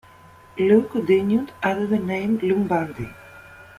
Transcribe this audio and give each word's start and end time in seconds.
Lou 0.57 0.81
continued 0.89 1.51
under 1.61 1.85
the 1.85 1.99
name 1.99 2.39
"Lou 2.41 2.63
Bandy". 2.63 3.07